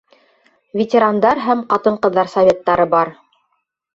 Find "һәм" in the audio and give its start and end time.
1.49-1.61